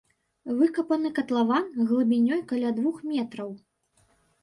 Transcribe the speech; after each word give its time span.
Выкапаны 0.61 1.11
катлаван 1.19 1.69
глыбінёй 1.91 2.45
каля 2.55 2.75
двух 2.83 2.97
метраў. 3.15 3.49